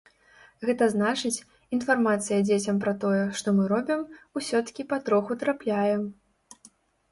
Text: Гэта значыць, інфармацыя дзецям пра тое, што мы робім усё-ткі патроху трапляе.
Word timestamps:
Гэта 0.69 0.85
значыць, 0.93 1.43
інфармацыя 1.77 2.39
дзецям 2.47 2.81
пра 2.87 2.95
тое, 3.05 3.21
што 3.41 3.55
мы 3.59 3.67
робім 3.75 4.01
усё-ткі 4.41 4.89
патроху 4.95 5.41
трапляе. 5.47 5.95